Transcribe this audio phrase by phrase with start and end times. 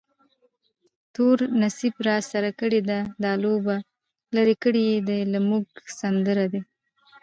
[1.13, 3.75] تور نصیب راسره کړې ده دا لوبه،
[4.35, 4.99] لرې کړی یې
[5.33, 6.61] له موږه سمندر دی